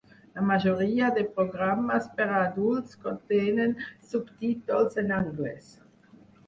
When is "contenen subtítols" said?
3.05-5.01